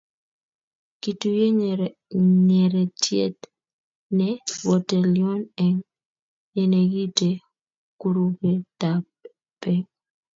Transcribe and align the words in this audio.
Kituyie 1.01 1.47
nyeretyet 2.47 3.39
ne 4.17 4.27
tolelyon 4.87 5.41
eng' 5.65 5.85
yenekite 6.55 7.29
kurumbetab 7.99 9.03
beek. 9.59 9.85